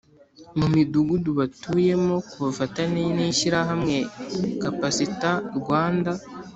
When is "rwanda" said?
5.59-6.11